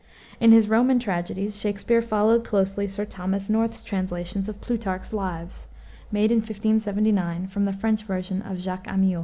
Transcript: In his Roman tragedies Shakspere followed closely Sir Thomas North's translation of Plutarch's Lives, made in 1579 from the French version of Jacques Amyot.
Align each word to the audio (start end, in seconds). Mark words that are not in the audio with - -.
In 0.39 0.51
his 0.51 0.67
Roman 0.67 0.97
tragedies 0.97 1.59
Shakspere 1.61 2.01
followed 2.01 2.43
closely 2.43 2.87
Sir 2.87 3.05
Thomas 3.05 3.51
North's 3.51 3.83
translation 3.83 4.43
of 4.49 4.59
Plutarch's 4.59 5.13
Lives, 5.13 5.67
made 6.11 6.31
in 6.31 6.39
1579 6.39 7.45
from 7.45 7.65
the 7.65 7.71
French 7.73 8.01
version 8.05 8.41
of 8.41 8.57
Jacques 8.57 8.87
Amyot. 8.87 9.19